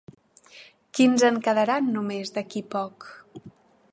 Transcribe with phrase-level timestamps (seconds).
[0.99, 3.09] Quins en quedaran només d'aquí poc?